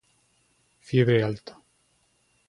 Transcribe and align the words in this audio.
Fiebre 0.89 1.21
alta 1.27 1.53